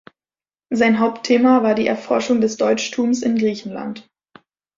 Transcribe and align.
Sein 0.73 0.97
Hauptthema 0.99 1.61
war 1.61 1.75
die 1.75 1.85
Erforschung 1.85 2.41
des 2.41 2.57
Deutschtums 2.57 3.21
in 3.21 3.37
Griechenland. 3.37 4.09